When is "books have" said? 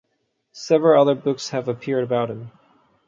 1.13-1.67